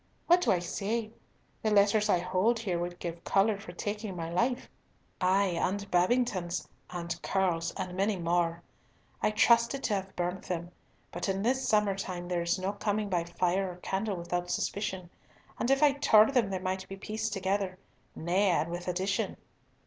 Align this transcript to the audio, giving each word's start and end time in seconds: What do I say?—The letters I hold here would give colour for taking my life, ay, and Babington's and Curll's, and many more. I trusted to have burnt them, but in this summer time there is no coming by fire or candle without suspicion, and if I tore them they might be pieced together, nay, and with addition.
What 0.25 0.41
do 0.41 0.51
I 0.51 0.57
say?—The 0.57 1.69
letters 1.69 2.09
I 2.09 2.17
hold 2.17 2.57
here 2.57 2.79
would 2.79 2.97
give 2.97 3.23
colour 3.23 3.59
for 3.59 3.71
taking 3.71 4.15
my 4.15 4.31
life, 4.33 4.67
ay, 5.21 5.49
and 5.61 5.91
Babington's 5.91 6.67
and 6.89 7.21
Curll's, 7.21 7.71
and 7.77 7.95
many 7.95 8.17
more. 8.17 8.63
I 9.21 9.29
trusted 9.29 9.83
to 9.83 9.93
have 9.93 10.15
burnt 10.15 10.41
them, 10.47 10.71
but 11.11 11.29
in 11.29 11.43
this 11.43 11.69
summer 11.69 11.93
time 11.95 12.27
there 12.29 12.41
is 12.41 12.57
no 12.57 12.71
coming 12.73 13.09
by 13.09 13.25
fire 13.25 13.71
or 13.71 13.75
candle 13.75 14.15
without 14.15 14.49
suspicion, 14.49 15.11
and 15.59 15.69
if 15.69 15.83
I 15.83 15.91
tore 15.91 16.31
them 16.31 16.49
they 16.49 16.57
might 16.57 16.89
be 16.89 16.95
pieced 16.97 17.31
together, 17.33 17.77
nay, 18.15 18.49
and 18.49 18.71
with 18.71 18.87
addition. 18.87 19.37